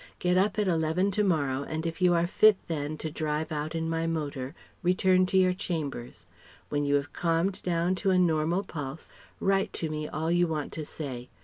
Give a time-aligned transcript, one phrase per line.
[0.17, 3.75] Get up at eleven to morrow and if you are fit then to drive out
[3.75, 6.25] in my motor, return to your chambers.
[6.69, 10.71] When you have calmed down to a normal pulse, write to me all you want
[10.73, 11.29] to say.